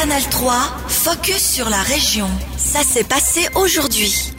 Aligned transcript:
Canal 0.00 0.22
3, 0.22 0.52
focus 0.86 1.54
sur 1.54 1.68
la 1.68 1.82
région. 1.82 2.28
Ça 2.56 2.84
s'est 2.84 3.02
passé 3.02 3.48
aujourd'hui. 3.56 4.32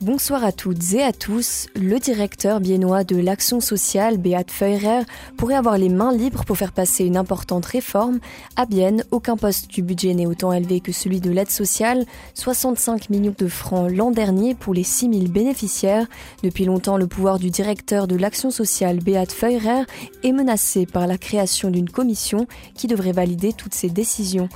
Bonsoir 0.00 0.44
à 0.44 0.52
toutes 0.52 0.94
et 0.94 1.02
à 1.02 1.12
tous. 1.12 1.66
Le 1.74 1.98
directeur 1.98 2.60
biennois 2.60 3.02
de 3.02 3.16
l'action 3.16 3.60
sociale, 3.60 4.18
Beat 4.18 4.50
Feurer, 4.50 5.02
pourrait 5.36 5.54
avoir 5.54 5.76
les 5.76 5.88
mains 5.88 6.14
libres 6.14 6.44
pour 6.44 6.56
faire 6.56 6.72
passer 6.72 7.04
une 7.04 7.16
importante 7.16 7.66
réforme. 7.66 8.20
À 8.56 8.64
Bienne, 8.64 9.04
aucun 9.10 9.36
poste 9.36 9.68
du 9.68 9.82
budget 9.82 10.14
n'est 10.14 10.26
autant 10.26 10.52
élevé 10.52 10.80
que 10.80 10.92
celui 10.92 11.20
de 11.20 11.30
l'aide 11.30 11.50
sociale. 11.50 12.06
65 12.34 13.10
millions 13.10 13.34
de 13.36 13.48
francs 13.48 13.90
l'an 13.90 14.10
dernier 14.10 14.54
pour 14.54 14.72
les 14.72 14.84
6 14.84 15.10
000 15.12 15.28
bénéficiaires. 15.28 16.06
Depuis 16.42 16.66
longtemps, 16.66 16.96
le 16.96 17.06
pouvoir 17.06 17.38
du 17.38 17.50
directeur 17.50 18.06
de 18.06 18.16
l'action 18.16 18.50
sociale, 18.50 19.00
Beat 19.00 19.32
Feurer, 19.32 19.84
est 20.22 20.32
menacé 20.32 20.86
par 20.86 21.06
la 21.06 21.18
création 21.18 21.70
d'une 21.70 21.90
commission 21.90 22.46
qui 22.74 22.86
devrait 22.86 23.12
valider 23.12 23.52
toutes 23.52 23.74
ces 23.74 23.90
décisions. 23.90 24.48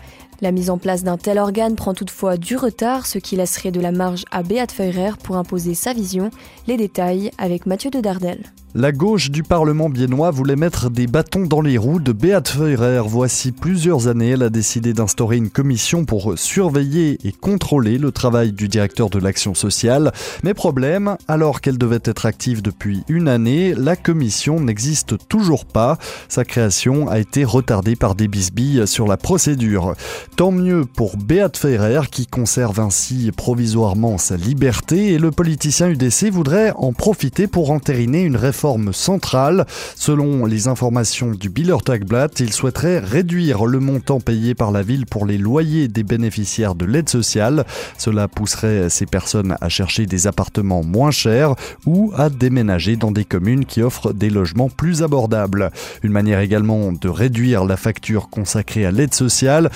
La 0.42 0.52
mise 0.52 0.70
en 0.70 0.78
place 0.78 1.04
d'un 1.04 1.18
tel 1.18 1.38
organe 1.38 1.76
prend 1.76 1.92
toutefois 1.92 2.38
du 2.38 2.56
retard, 2.56 3.06
ce 3.06 3.18
qui 3.18 3.36
laisserait 3.36 3.72
de 3.72 3.80
la 3.80 3.92
marge 3.92 4.24
à 4.30 4.42
Beat 4.42 4.72
Feurer 4.72 5.12
pour 5.22 5.36
imposer 5.36 5.74
sa 5.74 5.92
vision. 5.92 6.30
Les 6.66 6.78
détails 6.78 7.30
avec 7.36 7.66
Mathieu 7.66 7.90
de 7.90 8.00
Dardel. 8.00 8.40
La 8.72 8.92
gauche 8.92 9.32
du 9.32 9.42
Parlement 9.42 9.90
biennois 9.90 10.30
voulait 10.30 10.54
mettre 10.54 10.90
des 10.90 11.08
bâtons 11.08 11.44
dans 11.44 11.60
les 11.60 11.76
roues 11.76 11.98
de 11.98 12.12
Beat 12.12 12.46
Feurer. 12.46 13.02
Voici 13.04 13.50
plusieurs 13.50 14.06
années, 14.06 14.30
elle 14.30 14.44
a 14.44 14.48
décidé 14.48 14.92
d'instaurer 14.92 15.38
une 15.38 15.50
commission 15.50 16.04
pour 16.04 16.38
surveiller 16.38 17.18
et 17.24 17.32
contrôler 17.32 17.98
le 17.98 18.12
travail 18.12 18.52
du 18.52 18.68
directeur 18.68 19.10
de 19.10 19.18
l'action 19.18 19.56
sociale. 19.56 20.12
Mais 20.44 20.54
problème, 20.54 21.16
alors 21.26 21.60
qu'elle 21.60 21.78
devait 21.78 21.98
être 22.04 22.26
active 22.26 22.62
depuis 22.62 23.02
une 23.08 23.26
année, 23.26 23.74
la 23.76 23.96
commission 23.96 24.60
n'existe 24.60 25.16
toujours 25.26 25.64
pas. 25.64 25.98
Sa 26.28 26.44
création 26.44 27.08
a 27.08 27.18
été 27.18 27.42
retardée 27.42 27.96
par 27.96 28.14
des 28.14 28.28
bisbilles 28.28 28.86
sur 28.86 29.08
la 29.08 29.16
procédure. 29.16 29.96
Tant 30.36 30.52
mieux 30.52 30.86
pour 30.86 31.18
Beat 31.18 31.58
Feurer 31.58 32.08
qui 32.10 32.26
conserve 32.26 32.80
ainsi 32.80 33.30
provisoirement 33.30 34.16
sa 34.16 34.36
liberté 34.38 35.12
et 35.12 35.18
le 35.18 35.30
politicien 35.30 35.90
UDC 35.90 36.30
voudrait 36.30 36.72
en 36.76 36.94
profiter 36.94 37.46
pour 37.46 37.70
entériner 37.70 38.22
une 38.22 38.36
réforme 38.36 38.94
centrale. 38.94 39.66
Selon 39.96 40.46
les 40.46 40.66
informations 40.66 41.32
du 41.32 41.50
Biller 41.50 41.76
Tagblatt, 41.84 42.40
il 42.40 42.54
souhaiterait 42.54 43.00
réduire 43.00 43.66
le 43.66 43.80
montant 43.80 44.18
payé 44.18 44.54
par 44.54 44.70
la 44.72 44.82
ville 44.82 45.04
pour 45.04 45.26
les 45.26 45.36
loyers 45.36 45.88
des 45.88 46.04
bénéficiaires 46.04 46.74
de 46.74 46.86
l'aide 46.86 47.10
sociale. 47.10 47.66
Cela 47.98 48.26
pousserait 48.26 48.88
ces 48.88 49.06
personnes 49.06 49.58
à 49.60 49.68
chercher 49.68 50.06
des 50.06 50.26
appartements 50.26 50.82
moins 50.82 51.10
chers 51.10 51.54
ou 51.84 52.12
à 52.16 52.30
déménager 52.30 52.96
dans 52.96 53.12
des 53.12 53.26
communes 53.26 53.66
qui 53.66 53.82
offrent 53.82 54.14
des 54.14 54.30
logements 54.30 54.70
plus 54.70 55.02
abordables. 55.02 55.70
Une 56.02 56.12
manière 56.12 56.40
également 56.40 56.92
de 56.92 57.08
réduire 57.08 57.66
la 57.66 57.76
facture 57.76 58.30
consacrée 58.30 58.86
à 58.86 58.90
l'aide 58.90 59.12
sociale. 59.12 59.70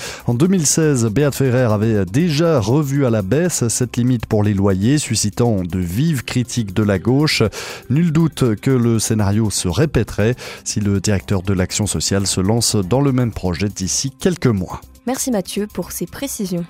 2016, 0.45 1.07
Beat 1.07 1.33
Ferrer 1.33 1.73
avait 1.73 2.05
déjà 2.05 2.59
revu 2.59 3.07
à 3.07 3.09
la 3.09 3.23
baisse 3.23 3.67
cette 3.67 3.97
limite 3.97 4.27
pour 4.27 4.43
les 4.43 4.53
loyers, 4.53 4.99
suscitant 4.99 5.63
de 5.63 5.79
vives 5.79 6.23
critiques 6.23 6.71
de 6.71 6.83
la 6.83 6.99
gauche. 6.99 7.41
Nul 7.89 8.11
doute 8.11 8.53
que 8.57 8.69
le 8.69 8.99
scénario 8.99 9.49
se 9.49 9.67
répéterait 9.67 10.35
si 10.63 10.81
le 10.81 10.99
directeur 10.99 11.41
de 11.41 11.51
l'action 11.51 11.87
sociale 11.87 12.27
se 12.27 12.41
lance 12.41 12.75
dans 12.75 13.01
le 13.01 13.11
même 13.11 13.31
projet 13.31 13.69
d'ici 13.69 14.11
quelques 14.11 14.45
mois. 14.45 14.81
Merci 15.07 15.31
Mathieu 15.31 15.65
pour 15.65 15.91
ces 15.91 16.05
précisions. 16.05 16.63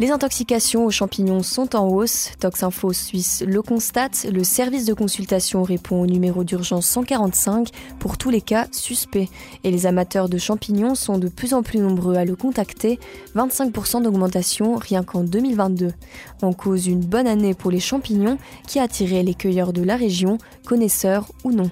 Les 0.00 0.10
intoxications 0.10 0.86
aux 0.86 0.90
champignons 0.90 1.42
sont 1.42 1.76
en 1.76 1.86
hausse. 1.86 2.30
Toxinfo 2.40 2.92
Suisse 2.92 3.44
le 3.46 3.60
constate. 3.60 4.26
Le 4.32 4.42
service 4.42 4.86
de 4.86 4.94
consultation 4.94 5.62
répond 5.62 6.00
au 6.00 6.06
numéro 6.06 6.44
d'urgence 6.44 6.86
145 6.86 7.68
pour 7.98 8.16
tous 8.16 8.30
les 8.30 8.40
cas 8.40 8.66
suspects. 8.72 9.28
Et 9.64 9.70
les 9.70 9.86
amateurs 9.86 10.30
de 10.30 10.38
champignons 10.38 10.94
sont 10.94 11.18
de 11.18 11.28
plus 11.28 11.52
en 11.52 11.62
plus 11.62 11.78
nombreux 11.78 12.16
à 12.16 12.24
le 12.24 12.36
contacter. 12.36 12.98
25% 13.36 14.02
d'augmentation 14.02 14.76
rien 14.76 15.04
qu'en 15.04 15.24
2022. 15.24 15.92
En 16.40 16.52
cause 16.54 16.86
une 16.86 17.04
bonne 17.04 17.26
année 17.26 17.54
pour 17.54 17.70
les 17.70 17.80
champignons 17.80 18.38
qui 18.66 18.78
a 18.78 18.88
les 19.02 19.34
cueilleurs 19.34 19.72
de 19.72 19.82
la 19.82 19.96
région, 19.96 20.38
connaisseurs 20.64 21.30
ou 21.44 21.52
non. 21.52 21.70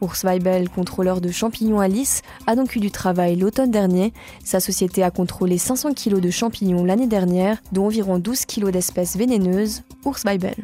Urs 0.00 0.24
Weibel, 0.24 0.68
contrôleur 0.68 1.20
de 1.20 1.30
champignons 1.30 1.80
à 1.80 1.88
Lys, 1.88 2.22
a 2.46 2.54
donc 2.54 2.76
eu 2.76 2.80
du 2.80 2.90
travail 2.90 3.36
l'automne 3.36 3.70
dernier. 3.70 4.12
Sa 4.44 4.60
société 4.60 5.02
a 5.02 5.10
contrôlé 5.10 5.58
500 5.58 5.94
kg 5.94 6.20
de 6.20 6.30
champignons 6.30 6.84
l'année 6.84 7.06
dernière, 7.06 7.58
dont 7.72 7.86
environ 7.86 8.18
12 8.18 8.46
kg 8.46 8.70
d'espèces 8.70 9.16
vénéneuses. 9.16 9.82
Urs 10.06 10.20
Weibel. 10.24 10.56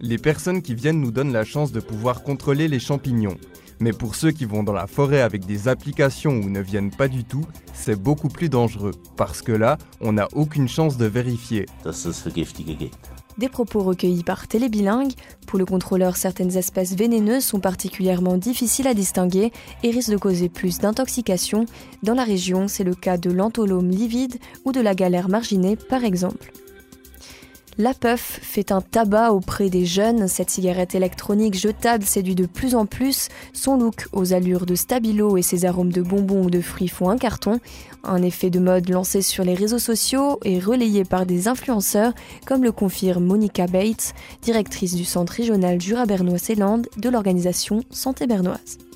Les 0.00 0.18
personnes 0.18 0.62
qui 0.62 0.74
viennent 0.74 1.00
nous 1.00 1.10
donnent 1.10 1.32
la 1.32 1.44
chance 1.44 1.72
de 1.72 1.80
pouvoir 1.80 2.22
contrôler 2.22 2.68
les 2.68 2.80
champignons. 2.80 3.36
Mais 3.80 3.92
pour 3.94 4.14
ceux 4.14 4.30
qui 4.30 4.44
vont 4.44 4.62
dans 4.62 4.74
la 4.74 4.86
forêt 4.86 5.22
avec 5.22 5.46
des 5.46 5.66
applications 5.66 6.32
ou 6.32 6.50
ne 6.50 6.60
viennent 6.60 6.90
pas 6.90 7.08
du 7.08 7.24
tout, 7.24 7.46
c'est 7.72 7.96
beaucoup 7.96 8.28
plus 8.28 8.50
dangereux, 8.50 8.92
parce 9.16 9.40
que 9.40 9.52
là, 9.52 9.78
on 10.02 10.12
n'a 10.12 10.28
aucune 10.34 10.68
chance 10.68 10.98
de 10.98 11.06
vérifier. 11.06 11.64
Des 13.38 13.48
propos 13.48 13.80
recueillis 13.80 14.24
par 14.24 14.48
Télébilingue. 14.48 15.12
Pour 15.46 15.58
le 15.58 15.64
contrôleur, 15.64 16.16
certaines 16.16 16.56
espèces 16.56 16.94
vénéneuses 16.94 17.44
sont 17.44 17.60
particulièrement 17.60 18.36
difficiles 18.36 18.86
à 18.86 18.94
distinguer 18.94 19.52
et 19.82 19.90
risquent 19.90 20.10
de 20.10 20.16
causer 20.16 20.48
plus 20.48 20.78
d'intoxication. 20.78 21.66
Dans 22.02 22.14
la 22.14 22.24
région, 22.24 22.68
c'est 22.68 22.84
le 22.84 22.94
cas 22.94 23.16
de 23.16 23.30
l'antholome 23.30 23.88
livide 23.88 24.36
ou 24.64 24.72
de 24.72 24.80
la 24.80 24.94
galère 24.94 25.28
marginée 25.28 25.76
par 25.76 26.04
exemple. 26.04 26.52
La 27.78 27.94
Puff 27.94 28.40
fait 28.42 28.72
un 28.72 28.80
tabac 28.80 29.32
auprès 29.32 29.70
des 29.70 29.86
jeunes. 29.86 30.28
Cette 30.28 30.50
cigarette 30.50 30.94
électronique 30.94 31.54
jetable 31.54 32.04
séduit 32.04 32.34
de 32.34 32.46
plus 32.46 32.74
en 32.74 32.84
plus. 32.84 33.28
Son 33.52 33.78
look 33.78 34.06
aux 34.12 34.32
allures 34.32 34.66
de 34.66 34.74
stabilo 34.74 35.36
et 35.36 35.42
ses 35.42 35.64
arômes 35.64 35.92
de 35.92 36.02
bonbons 36.02 36.44
ou 36.44 36.50
de 36.50 36.60
fruits 36.60 36.88
font 36.88 37.08
un 37.08 37.16
carton. 37.16 37.60
Un 38.04 38.22
effet 38.22 38.50
de 38.50 38.58
mode 38.58 38.88
lancé 38.90 39.22
sur 39.22 39.44
les 39.44 39.54
réseaux 39.54 39.78
sociaux 39.78 40.40
et 40.44 40.58
relayé 40.58 41.04
par 41.04 41.26
des 41.26 41.48
influenceurs, 41.48 42.12
comme 42.44 42.64
le 42.64 42.72
confirme 42.72 43.24
Monica 43.24 43.66
Bates, 43.66 44.14
directrice 44.42 44.94
du 44.94 45.04
centre 45.04 45.32
régional 45.32 45.80
Jura-Bernois-Célande 45.80 46.88
de 46.96 47.08
l'organisation 47.08 47.82
Santé 47.90 48.26
Bernoise. 48.26 48.89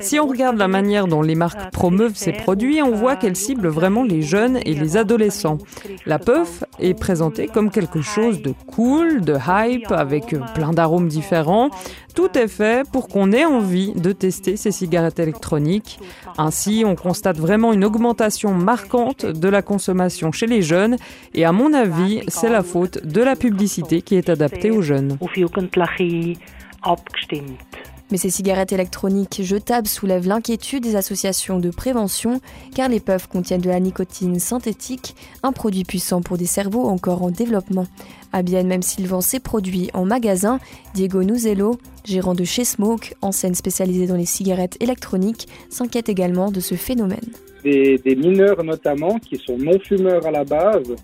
Si 0.00 0.20
on 0.20 0.26
regarde 0.26 0.58
la 0.58 0.68
manière 0.68 1.06
dont 1.06 1.22
les 1.22 1.34
marques 1.34 1.70
promeuvent 1.72 2.14
ces 2.14 2.32
produits, 2.32 2.82
on 2.82 2.90
voit 2.90 3.16
qu'elles 3.16 3.36
ciblent 3.36 3.68
vraiment 3.68 4.02
les 4.02 4.20
jeunes 4.20 4.58
et 4.66 4.74
les 4.74 4.98
adolescents. 4.98 5.56
La 6.04 6.18
puff 6.18 6.62
est 6.78 6.92
présentée 6.92 7.46
comme 7.46 7.70
quelque 7.70 8.02
chose 8.02 8.42
de 8.42 8.52
cool, 8.66 9.22
de 9.22 9.34
hype, 9.34 9.90
avec 9.92 10.36
plein 10.54 10.72
d'arômes 10.72 11.08
différents. 11.08 11.70
Tout 12.14 12.36
est 12.36 12.48
fait 12.48 12.86
pour 12.90 13.08
qu'on 13.08 13.32
ait 13.32 13.46
envie 13.46 13.92
de 13.94 14.12
tester 14.12 14.56
ces 14.56 14.72
cigarettes 14.72 15.18
électroniques. 15.18 16.00
Ainsi, 16.36 16.84
on 16.86 16.96
constate 16.96 17.38
vraiment 17.38 17.72
une 17.72 17.84
augmentation 17.84 18.52
marquante 18.52 19.24
de 19.24 19.48
la 19.48 19.62
consommation 19.62 20.32
chez 20.32 20.46
les 20.46 20.60
jeunes 20.60 20.96
et 21.34 21.46
à 21.46 21.52
mon 21.52 21.72
avis, 21.72 22.22
c'est 22.28 22.50
la 22.50 22.62
faute 22.62 23.06
de 23.06 23.22
la 23.22 23.36
publicité 23.36 24.02
qui 24.02 24.16
est 24.16 24.28
adaptée 24.28 24.70
aux 24.70 24.82
jeunes. 24.82 25.16
Mais 28.10 28.16
ces 28.16 28.30
cigarettes 28.30 28.72
électroniques 28.72 29.40
jetables 29.42 29.86
soulèvent 29.86 30.26
l'inquiétude 30.26 30.82
des 30.82 30.96
associations 30.96 31.58
de 31.58 31.70
prévention 31.70 32.40
car 32.74 32.88
les 32.88 33.00
puffs 33.00 33.28
contiennent 33.28 33.60
de 33.60 33.68
la 33.68 33.80
nicotine 33.80 34.38
synthétique, 34.38 35.14
un 35.42 35.52
produit 35.52 35.84
puissant 35.84 36.20
pour 36.20 36.36
des 36.36 36.46
cerveaux 36.46 36.88
encore 36.88 37.22
en 37.22 37.30
développement. 37.30 37.86
À 38.32 38.42
bien 38.42 38.62
même 38.62 38.82
s'il 38.82 39.06
vend 39.06 39.20
ses 39.20 39.40
produits 39.40 39.90
en 39.92 40.04
magasin, 40.04 40.60
Diego 40.94 41.22
Nuzello, 41.22 41.78
gérant 42.04 42.34
de 42.34 42.44
chez 42.44 42.64
Smoke, 42.64 43.14
enseigne 43.22 43.54
spécialisée 43.54 44.06
dans 44.06 44.16
les 44.16 44.26
cigarettes 44.26 44.76
électroniques, 44.80 45.48
s'inquiète 45.68 46.08
également 46.08 46.50
de 46.50 46.60
ce 46.60 46.74
phénomène. 46.74 47.18
Des, 47.64 47.98
des 47.98 48.16
mineurs 48.16 48.64
notamment 48.64 49.18
qui 49.18 49.36
sont 49.36 49.58
non 49.58 49.78
fumeurs 49.78 50.26
à 50.26 50.30
la 50.30 50.44
base 50.44 50.94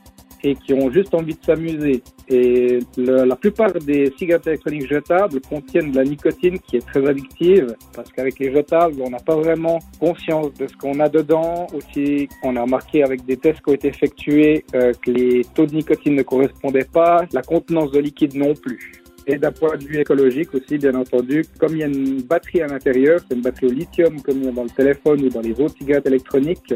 et 0.43 0.55
qui 0.55 0.73
ont 0.73 0.91
juste 0.91 1.15
envie 1.15 1.35
de 1.35 1.45
s'amuser. 1.45 2.03
Et 2.29 2.81
la 2.97 3.37
plupart 3.37 3.73
des 3.73 4.13
cigarettes 4.19 4.49
électroniques 4.49 4.89
jetables 4.89 5.41
contiennent 5.41 5.93
de 5.93 5.97
la 5.97 6.05
nicotine 6.05 6.59
qui 6.59 6.77
est 6.77 6.87
très 6.87 7.07
addictive 7.07 7.77
parce 7.95 8.11
qu'avec 8.11 8.39
les 8.41 8.53
jetables, 8.53 9.01
on 9.01 9.11
n'a 9.11 9.21
pas 9.21 9.37
vraiment 9.37 9.79
conscience 10.01 10.53
de 10.55 10.67
ce 10.67 10.77
qu'on 10.77 10.99
a 10.99 11.09
dedans. 11.09 11.69
Aussi, 11.73 12.29
on 12.43 12.57
a 12.57 12.63
remarqué 12.63 13.05
avec 13.05 13.25
des 13.25 13.37
tests 13.37 13.61
qui 13.61 13.71
ont 13.71 13.75
été 13.75 13.89
effectués 13.89 14.65
euh, 14.75 14.93
que 15.05 15.11
les 15.11 15.43
taux 15.55 15.67
de 15.67 15.75
nicotine 15.77 16.17
ne 16.17 16.23
correspondaient 16.23 16.89
pas, 16.93 17.25
la 17.33 17.43
contenance 17.43 17.93
de 17.93 18.01
liquide 18.01 18.35
non 18.35 18.55
plus. 18.55 18.93
Et 19.29 19.39
d'un 19.39 19.53
point 19.53 19.77
de 19.77 19.85
vue 19.85 19.99
écologique 19.99 20.55
aussi, 20.55 20.79
bien 20.79 20.95
entendu, 20.95 21.45
comme 21.59 21.73
il 21.73 21.79
y 21.79 21.83
a 21.83 21.87
une 21.87 22.23
batterie 22.23 22.63
à 22.63 22.69
l'intérieur, 22.69 23.21
c'est 23.29 23.35
une 23.35 23.43
batterie 23.43 23.67
au 23.67 23.73
lithium 23.73 24.21
comme 24.23 24.39
il 24.39 24.45
y 24.45 24.49
a 24.49 24.53
dans 24.53 24.63
le 24.63 24.71
téléphone 24.71 25.25
ou 25.25 25.29
dans 25.29 25.41
les 25.41 25.61
autres 25.61 25.77
cigarettes 25.79 26.07
électroniques, 26.07 26.75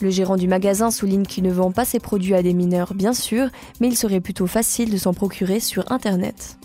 Le 0.00 0.10
gérant 0.10 0.36
du 0.36 0.48
magasin 0.48 0.90
souligne 0.90 1.24
qu'il 1.24 1.44
ne 1.44 1.52
vend 1.52 1.70
pas 1.70 1.84
ses 1.84 2.00
produits 2.00 2.34
à 2.34 2.42
des 2.42 2.54
mineurs, 2.54 2.94
bien 2.94 3.12
sûr, 3.12 3.48
mais 3.80 3.88
il 3.88 3.96
serait 3.96 4.20
plutôt 4.20 4.46
facile 4.46 4.90
de 4.90 4.96
s'en 4.96 5.14
procurer 5.14 5.60
sur 5.60 5.90
Internet. 5.92 6.58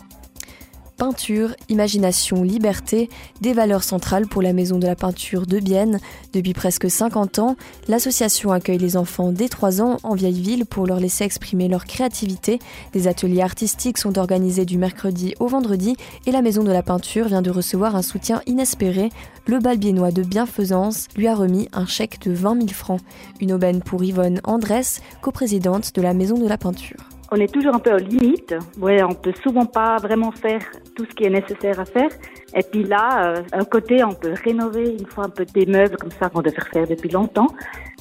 Peinture, 0.96 1.54
imagination, 1.68 2.42
liberté, 2.42 3.10
des 3.40 3.52
valeurs 3.52 3.82
centrales 3.82 4.26
pour 4.26 4.42
la 4.42 4.52
Maison 4.52 4.78
de 4.78 4.86
la 4.86 4.96
Peinture 4.96 5.46
de 5.46 5.60
Bienne. 5.60 6.00
Depuis 6.32 6.54
presque 6.54 6.90
50 6.90 7.38
ans, 7.38 7.56
l'association 7.86 8.50
accueille 8.50 8.78
les 8.78 8.96
enfants 8.96 9.32
dès 9.32 9.48
3 9.48 9.82
ans 9.82 9.98
en 10.02 10.14
vieille 10.14 10.40
ville 10.40 10.66
pour 10.66 10.86
leur 10.86 10.98
laisser 10.98 11.24
exprimer 11.24 11.68
leur 11.68 11.84
créativité. 11.84 12.58
Des 12.92 13.08
ateliers 13.08 13.42
artistiques 13.42 13.98
sont 13.98 14.18
organisés 14.18 14.64
du 14.64 14.78
mercredi 14.78 15.34
au 15.38 15.46
vendredi 15.46 15.96
et 16.26 16.32
la 16.32 16.42
Maison 16.42 16.64
de 16.64 16.72
la 16.72 16.82
Peinture 16.82 17.28
vient 17.28 17.42
de 17.42 17.50
recevoir 17.50 17.94
un 17.94 18.02
soutien 18.02 18.40
inespéré. 18.46 19.10
Le 19.46 19.58
bal 19.58 19.78
biennois 19.78 20.12
de 20.12 20.22
bienfaisance 20.22 21.08
lui 21.16 21.28
a 21.28 21.34
remis 21.34 21.68
un 21.72 21.86
chèque 21.86 22.20
de 22.22 22.32
20 22.32 22.56
000 22.56 22.68
francs. 22.68 23.00
Une 23.40 23.52
aubaine 23.52 23.82
pour 23.82 24.02
Yvonne 24.02 24.40
Andrès, 24.44 25.02
coprésidente 25.20 25.94
de 25.94 26.02
la 26.02 26.14
Maison 26.14 26.38
de 26.38 26.48
la 26.48 26.58
Peinture 26.58 27.06
on 27.32 27.36
est 27.36 27.52
toujours 27.52 27.74
un 27.74 27.78
peu 27.78 27.92
aux 27.92 27.98
limites. 27.98 28.54
Ouais, 28.78 29.02
on 29.02 29.14
peut 29.14 29.34
souvent 29.42 29.66
pas 29.66 29.96
vraiment 29.96 30.30
faire 30.30 30.62
tout 30.96 31.04
ce 31.04 31.14
qui 31.14 31.24
est 31.24 31.30
nécessaire 31.30 31.78
à 31.78 31.84
faire. 31.84 32.08
Et 32.54 32.62
puis 32.62 32.84
là, 32.84 33.26
euh, 33.26 33.42
un 33.52 33.64
côté, 33.64 34.02
on 34.02 34.12
peut 34.12 34.34
rénover 34.44 34.96
une 34.98 35.06
fois 35.06 35.24
un 35.24 35.28
peu 35.28 35.44
des 35.44 35.66
meubles 35.66 35.96
comme 35.96 36.10
ça 36.10 36.28
qu'on 36.30 36.42
devrait 36.42 36.70
faire 36.72 36.86
depuis 36.86 37.10
longtemps. 37.10 37.48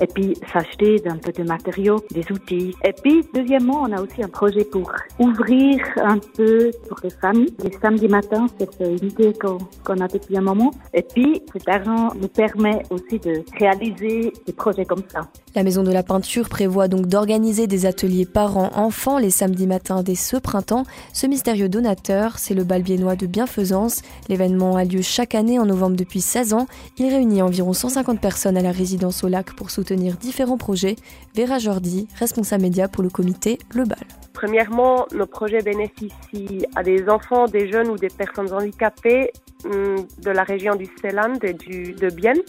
Et 0.02 0.08
puis 0.08 0.36
s'acheter 0.52 1.02
un 1.06 1.18
peu 1.18 1.32
de 1.32 1.44
matériaux, 1.44 2.02
des 2.12 2.26
outils. 2.32 2.74
Et 2.84 2.94
puis 2.94 3.26
deuxièmement, 3.34 3.84
on 3.84 3.92
a 3.92 4.02
aussi 4.02 4.24
un 4.24 4.28
projet 4.28 4.66
pour 4.66 4.92
ouvrir 5.20 5.80
un 5.98 6.20
peu 6.20 6.72
pour 6.88 7.00
les 7.04 7.10
familles. 7.10 7.54
Les 7.64 7.72
samedis 7.82 8.08
matins, 8.08 8.48
c'est 8.58 8.80
une 8.80 9.08
idée 9.08 9.34
qu'on 9.34 10.00
a 10.00 10.08
depuis 10.08 10.38
un 10.38 10.42
moment. 10.42 10.72
Et 10.94 11.02
puis 11.02 11.42
cet 11.54 11.68
argent 11.70 12.10
nous 12.20 12.28
permet 12.28 12.82
aussi 12.90 13.20
de 13.20 13.44
réaliser 13.60 14.34
des 14.46 14.54
projets 14.54 14.86
comme 14.86 15.04
ça. 15.10 15.22
La 15.56 15.64
Maison 15.64 15.84
de 15.84 15.92
la 15.92 16.04
Peinture 16.04 16.50
prévoit 16.50 16.90
donc 16.90 17.06
d'organiser 17.06 17.66
des 17.66 17.86
ateliers 17.86 18.26
parents-enfants 18.26 19.18
les 19.18 19.30
samedis 19.30 19.68
matins 19.68 20.04
dès 20.04 20.16
ce 20.16 20.36
printemps. 20.36 20.84
Ce 21.14 21.28
mystérieux 21.28 21.70
donateur, 21.70 22.40
c'est 22.40 22.54
le 22.54 22.66
bal 22.66 22.84
biennois 22.84 23.16
de 23.16 23.26
bienfaisance. 23.26 24.02
L'événement 24.28 24.76
a 24.76 24.84
lieu 24.84 25.02
chaque 25.02 25.34
année 25.34 25.58
en 25.58 25.66
novembre 25.66 25.96
depuis 25.96 26.20
16 26.20 26.54
ans. 26.54 26.68
Il 26.98 27.08
réunit 27.08 27.42
environ 27.42 27.72
150 27.72 28.20
personnes 28.20 28.58
à 28.58 28.62
la 28.62 28.74
résidence 28.74 29.24
au 29.24 29.30
lac 29.30 29.56
pour 29.56 29.72
soutenir 29.72 30.18
différents 30.18 30.58
projets. 30.58 30.98
Vera 31.38 31.58
Jordi, 31.58 32.10
responsable 32.20 32.64
média 32.64 32.90
pour 32.90 33.02
le 33.02 33.10
comité 33.10 33.58
Le 33.74 33.86
Bal. 33.86 34.04
Premièrement, 34.34 35.06
nos 35.14 35.26
projets 35.26 35.62
bénéficient 35.62 36.66
à 36.76 36.84
des 36.84 37.08
enfants, 37.08 37.46
des 37.46 37.72
jeunes 37.72 37.88
ou 37.88 37.96
des 37.96 38.10
personnes 38.10 38.52
handicapées 38.52 39.32
hum, 39.64 40.06
de 40.22 40.32
la 40.32 40.44
région 40.44 40.76
du 40.76 40.90
Seeland 41.02 41.40
et 41.44 41.54
de 41.54 42.10
Bienne. 42.10 42.42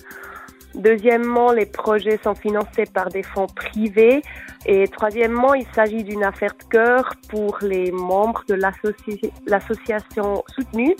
Deuxièmement, 0.76 1.52
les 1.52 1.66
projets 1.66 2.18
sont 2.22 2.34
financés 2.34 2.84
par 2.92 3.08
des 3.08 3.22
fonds 3.22 3.46
privés. 3.46 4.22
Et 4.66 4.86
troisièmement, 4.88 5.54
il 5.54 5.66
s'agit 5.74 6.04
d'une 6.04 6.22
affaire 6.22 6.52
de 6.58 6.64
cœur 6.64 7.14
pour 7.28 7.58
les 7.62 7.90
membres 7.90 8.44
de 8.48 8.54
l'association 8.54 10.44
soutenue 10.54 10.94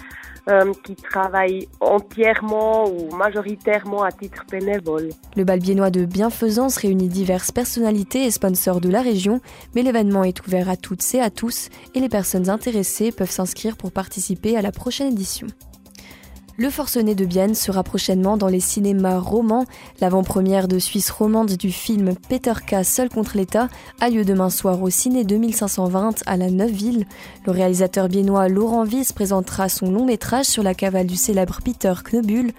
euh, 0.49 0.73
qui 0.85 0.95
travaillent 0.95 1.69
entièrement 1.81 2.89
ou 2.89 3.15
majoritairement 3.17 4.05
à 4.05 4.13
titre 4.13 4.45
bénévole. 4.51 5.11
Le 5.37 5.45
bal 5.45 5.59
biennois 5.59 5.91
de 5.91 6.05
bienfaisance 6.05 6.77
réunit 6.77 7.09
diverses 7.09 7.51
personnalités 7.51 8.25
et 8.25 8.31
sponsors 8.31 8.81
de 8.81 8.89
la 8.89 9.03
région, 9.03 9.41
mais 9.75 9.83
l'événement 9.83 10.23
est 10.23 10.47
ouvert 10.47 10.71
à 10.71 10.77
toutes 10.77 11.03
et 11.15 11.21
à 11.21 11.31
tous 11.31 11.69
et 11.95 12.01
les 12.01 12.09
personnes 12.09 12.49
intéressées 12.49 13.11
peuvent 13.11 13.31
s'inscrire 13.31 13.77
pour 13.77 13.91
participer 13.91 14.57
à 14.57 14.63
la 14.63 14.71
prochaine 14.71 15.09
édition. 15.09 15.49
Le 16.59 16.71
Forcené 16.71 17.15
de 17.15 17.27
Bienne 17.27 17.55
sera 17.55 17.83
prochainement 17.83 18.39
dans 18.39 18.49
les 18.49 18.61
cinémas 18.61 19.19
romans. 19.19 19.67
L'avant-première 20.01 20.69
de 20.69 20.79
Suisse 20.79 21.11
romande 21.11 21.53
du 21.53 21.71
film 21.71 22.15
Peter 22.31 22.55
K. 22.67 22.83
Seul 22.83 23.11
contre 23.11 23.37
l'État 23.37 23.69
a 24.01 24.09
lieu 24.09 24.25
demain 24.25 24.49
soir 24.49 24.81
au 24.81 24.89
Ciné 24.89 25.25
2520 25.25 26.23
à 26.25 26.37
la 26.39 26.49
Neuville. 26.49 27.05
Le 27.45 27.53
réalisateur 27.53 28.09
biennois 28.09 28.49
Laurent 28.49 28.87
Wies 28.87 29.13
présentera 29.15 29.69
son 29.69 29.91
long 29.91 30.07
métrage 30.07 30.47
sur 30.47 30.63
la 30.63 30.73
cavale 30.73 31.07
du 31.07 31.17
célèbre 31.17 31.59
Peter 31.63 31.93
Knobul. 32.03 32.53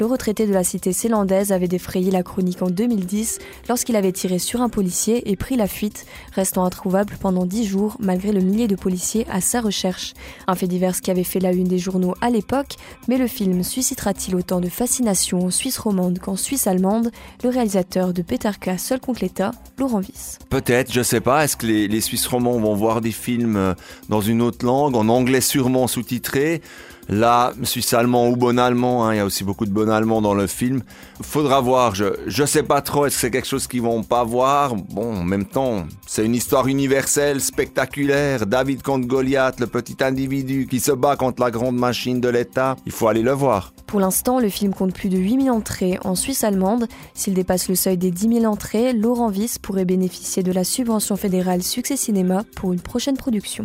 Le 0.00 0.06
retraité 0.06 0.46
de 0.46 0.52
la 0.52 0.62
cité 0.62 0.92
célandaise 0.92 1.50
avait 1.50 1.66
défrayé 1.66 2.12
la 2.12 2.22
chronique 2.22 2.62
en 2.62 2.70
2010 2.70 3.40
lorsqu'il 3.68 3.96
avait 3.96 4.12
tiré 4.12 4.38
sur 4.38 4.62
un 4.62 4.68
policier 4.68 5.28
et 5.28 5.34
pris 5.34 5.56
la 5.56 5.66
fuite, 5.66 6.06
restant 6.32 6.64
introuvable 6.64 7.16
pendant 7.20 7.46
dix 7.46 7.66
jours 7.66 7.96
malgré 7.98 8.30
le 8.30 8.40
millier 8.40 8.68
de 8.68 8.76
policiers 8.76 9.26
à 9.28 9.40
sa 9.40 9.60
recherche. 9.60 10.14
Un 10.46 10.54
fait 10.54 10.68
divers 10.68 11.00
qui 11.00 11.10
avait 11.10 11.24
fait 11.24 11.40
la 11.40 11.50
une 11.50 11.66
des 11.66 11.80
journaux 11.80 12.14
à 12.20 12.30
l'époque, 12.30 12.76
mais 13.08 13.18
le 13.18 13.26
film 13.26 13.64
suscitera-t-il 13.64 14.36
autant 14.36 14.60
de 14.60 14.68
fascination 14.68 15.46
en 15.46 15.50
Suisse 15.50 15.78
romande 15.78 16.20
qu'en 16.20 16.36
Suisse 16.36 16.68
allemande? 16.68 17.10
Le 17.42 17.48
réalisateur 17.48 18.12
de 18.12 18.22
Petarka 18.22 18.78
Seul 18.78 19.00
contre 19.00 19.22
l'État, 19.22 19.50
Laurent 19.78 19.98
Wiss. 19.98 20.38
Peut-être, 20.48 20.92
je 20.92 21.02
sais 21.02 21.20
pas. 21.20 21.42
Est-ce 21.42 21.56
que 21.56 21.66
les, 21.66 21.88
les 21.88 22.00
Suisses 22.00 22.28
romands 22.28 22.60
vont 22.60 22.76
voir 22.76 23.00
des 23.00 23.10
films 23.10 23.56
euh, 23.56 23.74
dans 24.08 24.20
une 24.20 24.42
autre 24.42 24.64
langue, 24.64 24.94
en 24.94 25.08
anglais 25.08 25.40
sûrement 25.40 25.88
sous-titré? 25.88 26.62
Là, 27.08 27.54
suisse 27.62 27.94
allemand 27.94 28.28
ou 28.28 28.36
bon 28.36 28.58
allemand, 28.58 29.06
hein, 29.06 29.14
il 29.14 29.16
y 29.16 29.20
a 29.20 29.24
aussi 29.24 29.42
beaucoup 29.42 29.64
de 29.64 29.70
bon 29.70 29.90
allemand 29.90 30.20
dans 30.20 30.34
le 30.34 30.46
film. 30.46 30.82
Faudra 31.22 31.60
voir, 31.62 31.94
je, 31.94 32.04
je 32.26 32.44
sais 32.44 32.62
pas 32.62 32.82
trop, 32.82 33.06
est-ce 33.06 33.14
que 33.14 33.20
c'est 33.22 33.30
quelque 33.30 33.48
chose 33.48 33.66
qu'ils 33.66 33.80
vont 33.80 34.02
pas 34.02 34.24
voir? 34.24 34.74
Bon, 34.74 35.16
en 35.16 35.24
même 35.24 35.46
temps, 35.46 35.86
c'est 36.06 36.24
une 36.24 36.34
histoire 36.34 36.66
universelle, 36.66 37.40
spectaculaire. 37.40 38.46
David 38.46 38.82
contre 38.82 39.06
Goliath, 39.06 39.58
le 39.58 39.66
petit 39.66 39.96
individu 40.04 40.66
qui 40.66 40.80
se 40.80 40.92
bat 40.92 41.16
contre 41.16 41.42
la 41.42 41.50
grande 41.50 41.76
machine 41.76 42.20
de 42.20 42.28
l'État. 42.28 42.76
Il 42.84 42.92
faut 42.92 43.08
aller 43.08 43.22
le 43.22 43.32
voir. 43.32 43.72
Pour 43.86 44.00
l'instant, 44.00 44.38
le 44.38 44.50
film 44.50 44.74
compte 44.74 44.92
plus 44.92 45.08
de 45.08 45.16
8000 45.16 45.50
entrées 45.50 45.98
en 46.04 46.14
Suisse 46.14 46.44
allemande. 46.44 46.88
S'il 47.14 47.32
dépasse 47.32 47.70
le 47.70 47.74
seuil 47.74 47.96
des 47.96 48.10
10 48.10 48.40
000 48.40 48.44
entrées, 48.44 48.92
Laurent 48.92 49.30
Wiss 49.30 49.58
pourrait 49.58 49.86
bénéficier 49.86 50.42
de 50.42 50.52
la 50.52 50.62
subvention 50.62 51.16
fédérale 51.16 51.62
Succès 51.62 51.96
Cinéma 51.96 52.42
pour 52.54 52.74
une 52.74 52.80
prochaine 52.80 53.16
production. 53.16 53.64